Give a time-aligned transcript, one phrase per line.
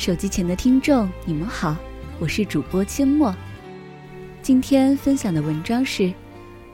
[0.00, 1.76] 手机前的听众，你们好，
[2.18, 3.36] 我是主播阡陌。
[4.40, 6.10] 今天分享的文章是：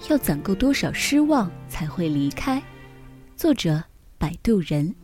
[0.09, 2.63] 要攒够多少失望才会离开？
[3.35, 3.83] 作者：
[4.17, 4.95] 摆渡人。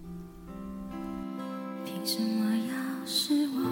[1.85, 3.64] 凭什么要失望？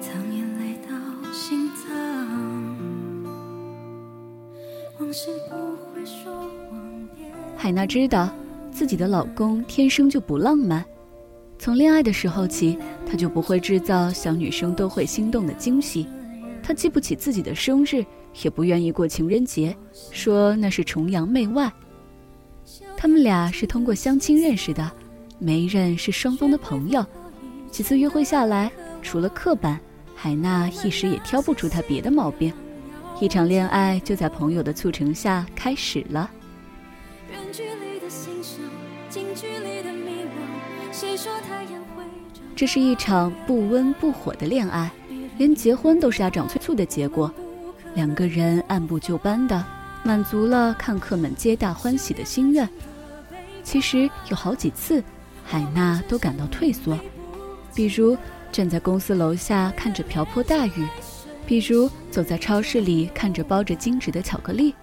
[0.00, 1.92] 藏眼泪到心脏，
[5.00, 5.56] 往事不
[5.92, 6.48] 会说
[7.56, 8.30] 海娜知道。
[8.78, 10.84] 自己的老公天生就不浪漫，
[11.58, 16.06] 从恋爱的时候起，他就不会制造小女生都会心动的惊喜。
[16.62, 18.06] 他记不起自己的生日，
[18.40, 19.76] 也不愿意过情人节，
[20.12, 21.68] 说那是崇洋媚外。
[22.96, 24.88] 他们俩是通过相亲认识的，
[25.40, 27.04] 媒人是双方的朋友。
[27.72, 28.70] 几次约会下来，
[29.02, 29.80] 除了刻板，
[30.14, 32.52] 海娜一时也挑不出他别的毛病。
[33.20, 36.30] 一场恋爱就在朋友的促成下开始了。
[42.54, 44.90] 这是一场不温不火的恋爱，
[45.36, 47.32] 连结婚都是家长催促的结果。
[47.94, 49.64] 两个人按部就班的
[50.02, 52.68] 满足了看客们皆大欢喜的心愿。
[53.62, 55.02] 其实有好几次，
[55.44, 56.98] 海娜都感到退缩，
[57.74, 58.16] 比如
[58.50, 60.86] 站在公司楼下看着瓢泼大雨，
[61.46, 64.74] 比如走在超市里看着包着金纸的巧克力。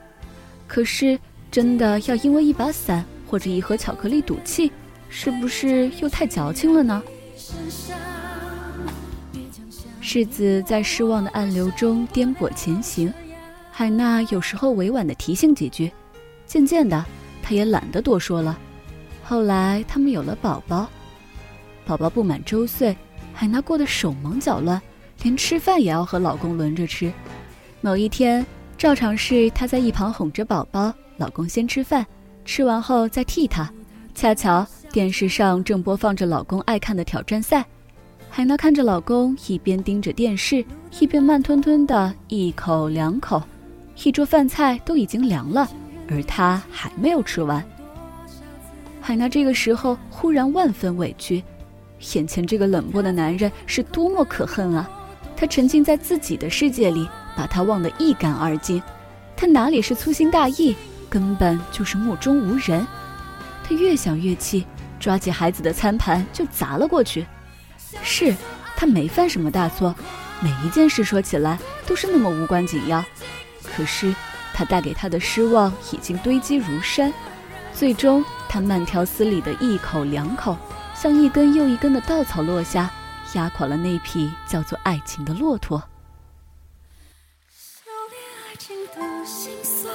[0.68, 1.20] 可是，
[1.52, 4.72] 真的要因为一把伞或者一盒巧克力赌气？
[5.08, 7.02] 是不是又太矫情了呢？
[10.02, 13.14] 世子在失望的暗流中颠簸前行，
[13.72, 15.92] 海娜有时候委婉的提醒几句，
[16.46, 17.04] 渐渐的，
[17.42, 18.58] 她也懒得多说了。
[19.24, 20.88] 后来他们有了宝宝，
[21.86, 22.96] 宝宝不满周岁，
[23.34, 24.82] 海娜过得手忙脚乱，
[25.24, 27.12] 连吃饭也要和老公轮着吃。
[27.82, 28.46] 某一天，
[28.78, 32.06] 照常是她在一旁哄着宝宝，老公先吃饭，
[32.46, 33.70] 吃完后再替她，
[34.14, 34.66] 恰巧。
[34.92, 37.66] 电视上正播放着老公爱看的挑战赛，
[38.30, 40.64] 海娜看着老公一边盯着电视，
[41.02, 43.44] 一边慢吞吞的一口两口，
[44.06, 45.68] 一桌饭菜都已经凉了，
[46.10, 47.62] 而她还没有吃完。
[49.02, 51.44] 海娜这个时候忽然万分委屈，
[52.14, 54.90] 眼前这个冷漠的男人是多么可恨啊！
[55.36, 57.06] 她沉浸在自己的世界里，
[57.36, 58.82] 把他忘得一干二净。
[59.36, 60.74] 他哪里是粗心大意，
[61.16, 62.86] 根本就是目中无人。
[63.64, 64.68] 他越想越气。
[64.98, 67.28] 抓起孩子的餐盘就砸了过去，
[68.02, 68.36] 是
[68.76, 69.94] 他没犯什么大错，
[70.40, 73.04] 每一件事说起来都是那么无关紧要，
[73.64, 74.16] 可是
[74.54, 77.14] 他带给他的失望已经堆积如山，
[77.72, 80.58] 最终他慢条斯理的一口两口，
[80.96, 82.90] 像一根又一根的稻草落下，
[83.34, 85.84] 压垮了那匹叫做爱情的骆驼。
[87.52, 89.94] 修炼爱情的心酸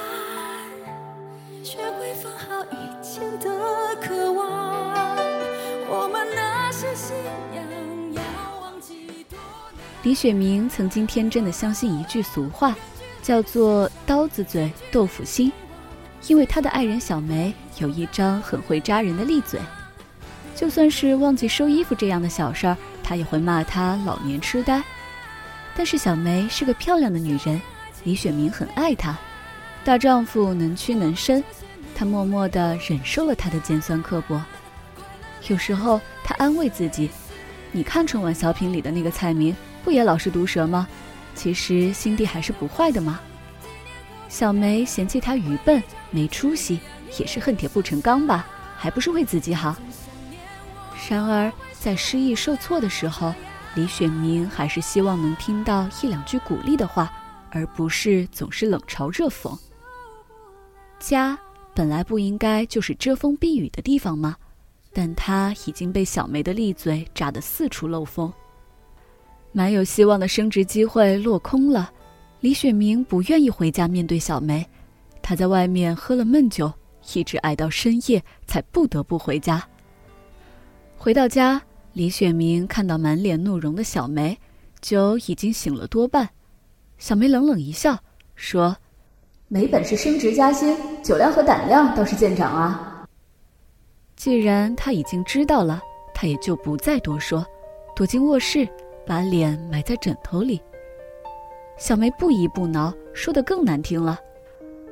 [1.62, 3.50] 学会放好以前的
[4.00, 5.16] 渴望。
[5.88, 7.14] 我们那些信
[7.54, 7.64] 仰
[8.14, 8.22] 要
[8.60, 9.38] 忘记多
[10.02, 12.74] 李雪明曾经天真的相信一句俗话，
[13.22, 15.52] 叫做“刀子嘴豆腐心”，
[16.28, 19.60] 因为他的爱人小梅有一张很会扎人的利嘴，
[20.54, 24.82] 就算是忘记收衣服这样的小事儿，他也会骂她老年痴呆。
[25.76, 27.60] 但是小梅是个漂亮的女人，
[28.04, 29.18] 李雪明很爱她，
[29.84, 31.42] 大丈夫能屈能伸，
[31.94, 34.40] 他默默地忍受了他的尖酸刻薄。
[35.48, 37.10] 有时候他安慰自己
[37.72, 40.86] ：“你看春晚小品里的那个蔡明。”不也老是毒舌吗？
[41.34, 43.18] 其实心地还是不坏的嘛。
[44.28, 46.78] 小梅嫌弃他愚笨没出息，
[47.18, 48.46] 也是恨铁不成钢吧？
[48.76, 49.74] 还不是为自己好。
[51.08, 53.32] 然而在失意受挫的时候，
[53.74, 57.10] 李雪明还是希望能听到一两句鼓励的话，
[57.50, 59.58] 而不是总是冷嘲热讽。
[61.00, 61.36] 家
[61.74, 64.36] 本来不应该就是遮风避雨的地方吗？
[64.92, 68.32] 但他已经被小梅的利嘴扎得四处漏风。
[69.52, 71.90] 蛮有希望的升职机会落空了，
[72.40, 74.64] 李雪明不愿意回家面对小梅，
[75.22, 76.72] 他在外面喝了闷酒，
[77.14, 79.66] 一直挨到深夜才不得不回家。
[80.96, 81.62] 回到家，
[81.94, 84.38] 李雪明看到满脸怒容的小梅，
[84.80, 86.28] 酒已经醒了多半。
[86.98, 87.98] 小梅冷冷一笑，
[88.34, 88.76] 说
[89.52, 93.04] ：“没本事升职加薪，酒量和胆量倒是见长啊。”
[94.14, 95.82] 既然他已经知道了，
[96.14, 97.44] 他也就不再多说，
[97.94, 98.66] 躲进卧室。
[99.06, 100.60] 把脸埋在枕头里。
[101.76, 104.20] 小梅不依不挠，说的更难听了。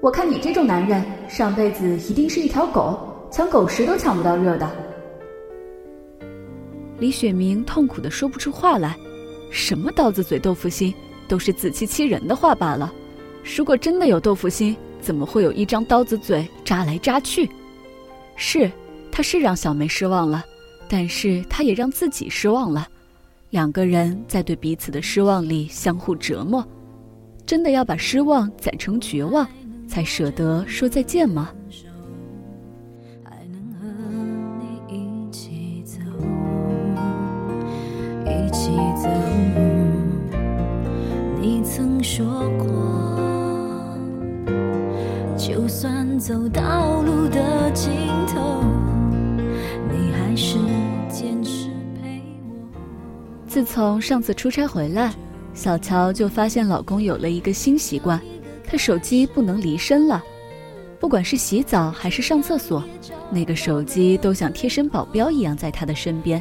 [0.00, 2.98] 我看你这种男人，上辈子一定是一条狗，
[3.30, 4.68] 抢狗食都抢不到热的。
[6.98, 8.96] 李雪明痛苦的说不出话来，
[9.52, 10.92] 什么刀子嘴豆腐心，
[11.28, 12.92] 都是自欺欺人的话罢了。
[13.56, 17.48] 如果真的有豆腐心，怎么会有一张刀子嘴扎来扎去？
[18.36, 18.70] 是。
[19.10, 20.44] 他是让小梅失望了，
[20.88, 22.86] 但是他也让自己失望了。
[23.50, 26.64] 两个人在对彼此的失望里相互折磨，
[27.44, 29.44] 真的要把失望攒成绝望，
[29.88, 31.50] 才舍得说再见吗？
[53.58, 55.12] 自从上次出差回来，
[55.52, 58.20] 小乔就发现老公有了一个新习惯，
[58.64, 60.22] 他手机不能离身了。
[61.00, 62.84] 不管是洗澡还是上厕所，
[63.32, 66.40] 那个手机都像贴身保镖一样在他的身边。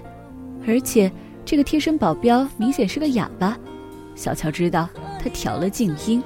[0.67, 1.11] 而且
[1.43, 3.57] 这个贴身保镖明显是个哑巴。
[4.13, 4.87] 小乔知道
[5.19, 6.21] 他调了静音。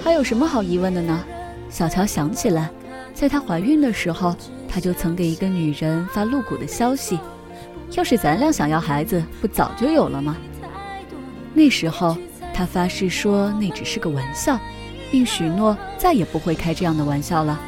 [0.00, 1.24] 还有什么好疑问的呢？
[1.68, 2.70] 小乔想起来，
[3.14, 4.36] 在她怀孕的时候，
[4.68, 7.18] 他就曾给一个女人发露骨的消息。
[7.92, 10.36] 要是咱俩想要孩子，不早就有了吗？
[11.52, 12.16] 那时候，
[12.52, 14.58] 他发誓说那只是个玩笑，
[15.10, 17.60] 并许诺再也不会开这样的玩笑了。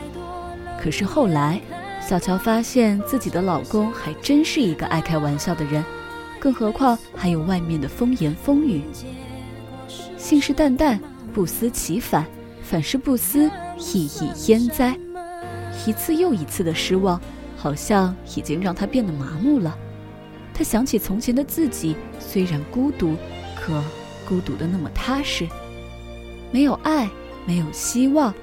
[0.80, 1.60] 可是后来，
[2.00, 5.84] 小乔发现自己的老公还真是一个爱开玩笑的人，
[6.40, 8.82] 更何况还有外面的风言风语。
[10.16, 10.98] 信誓旦旦，
[11.32, 12.26] 不思其反，
[12.62, 13.48] 反是不思，
[13.78, 14.96] 亦以焉哉？
[15.86, 17.20] 一次又一次的失望，
[17.56, 19.76] 好像已经让他变得麻木了。
[20.56, 23.14] 他想起从前的自己，虽然孤独，
[23.54, 23.84] 可
[24.26, 25.46] 孤独的那么踏实。
[26.50, 27.10] 没有爱，
[27.44, 28.34] 没有希望，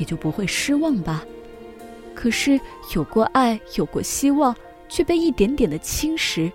[0.00, 1.22] 也就不会失望吧。
[2.14, 2.58] 可是
[2.94, 4.56] 有过爱，有过希望，
[4.88, 6.50] 却被一点点的侵蚀，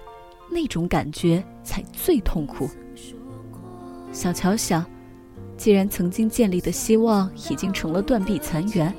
[0.49, 2.67] 那种感觉才最痛苦。
[4.11, 4.83] 小乔想，
[5.55, 8.91] 既然曾经建立的希望已经成了断壁残垣，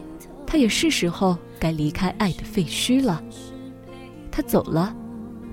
[0.46, 3.20] 他也是时候该离开爱的废墟了。
[4.31, 4.94] 他走了。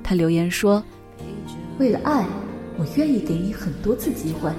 [0.04, 0.84] 他留言说
[1.80, 2.26] ：“为了爱，
[2.78, 4.52] 我愿意给你很多次机会；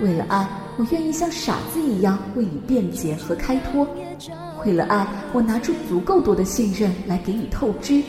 [0.00, 3.86] 为了爱，我愿意像傻子一样为你辩解和开脱；
[4.64, 8.02] 为了爱，我拿出足够多的信任来给你透支。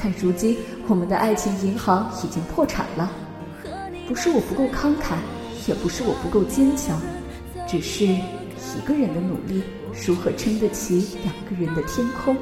[0.00, 0.56] 但如今，
[0.88, 3.12] 我们的爱情银行已经破产了。
[4.08, 5.14] 不是我不够慷慨，
[5.68, 7.00] 也不是我不够坚强，
[7.68, 9.62] 只是一个人的努力
[10.06, 12.36] 如何撑得起两个人的天空？”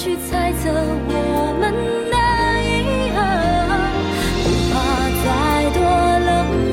[0.00, 1.74] 去猜测我们
[2.08, 2.16] 的
[2.64, 3.20] 以后，
[4.42, 4.74] 不怕
[5.20, 5.28] 再
[5.74, 5.78] 多
[6.24, 6.30] 冷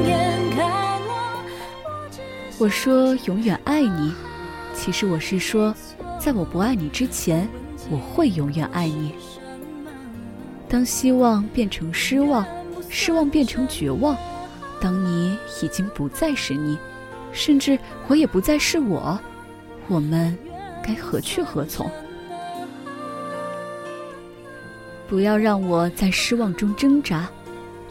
[0.08, 0.16] 眼
[0.56, 0.58] 看
[1.06, 1.12] 我。
[2.58, 4.14] 我说永远爱你，
[4.74, 5.76] 其实我是说，
[6.18, 7.50] 在我不爱你之前，
[7.90, 9.14] 我会永远爱你。
[10.70, 12.48] 当希望变成失望，
[12.88, 14.16] 失望变成绝望，
[14.80, 16.78] 当你已经不再是你，
[17.34, 17.78] 甚至
[18.08, 19.20] 我也不再是我，
[19.90, 20.38] 我们
[20.82, 21.92] 该何去何从？
[25.08, 27.30] 不要让我在失望中挣扎，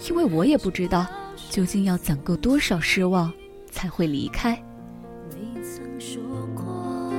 [0.08, 1.06] 因为我也不知道
[1.48, 3.32] 究竟要攒够多少失望
[3.70, 4.62] 才会离开。
[5.30, 6.22] 你曾说
[6.54, 7.10] 过，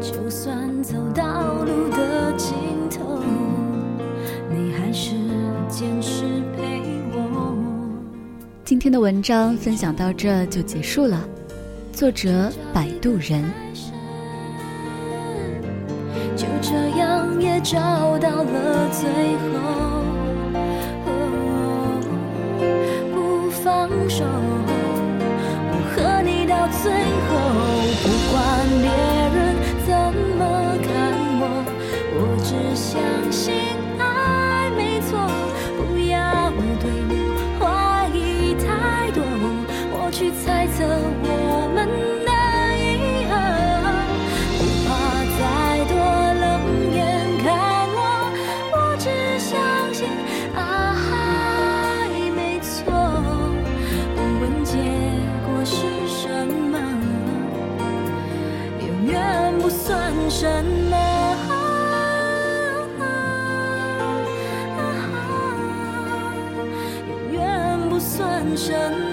[0.00, 2.54] 就算走到路的尽
[2.90, 3.20] 头，
[4.50, 5.10] 你还是
[5.68, 6.24] 坚持
[6.56, 6.80] 陪
[7.12, 7.54] 我。
[8.64, 11.28] 今天的文章分享到这就结束了，
[11.92, 13.44] 作者摆渡人。
[17.64, 20.04] 找到了最后，
[23.14, 24.22] 不放手，
[25.70, 26.92] 我和你到最
[27.24, 27.32] 后，
[68.56, 69.03] 深。